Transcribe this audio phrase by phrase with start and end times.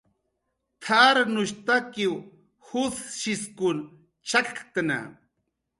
[0.83, 2.13] "T""arnushtakiw
[2.67, 3.77] jusshiskun
[4.27, 4.99] chakktna"